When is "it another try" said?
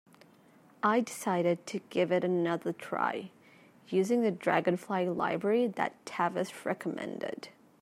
2.11-3.29